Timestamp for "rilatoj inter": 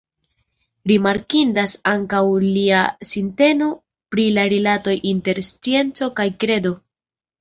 4.55-5.43